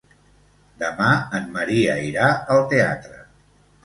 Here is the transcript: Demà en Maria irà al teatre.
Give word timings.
Demà 0.83 1.09
en 1.39 1.45
Maria 1.57 1.97
irà 2.05 2.31
al 2.57 2.65
teatre. 2.73 3.21